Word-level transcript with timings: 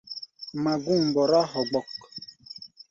Magú̧u̧ 0.63 1.01
mbɔrá 1.07 1.41
hogbok. 1.51 1.89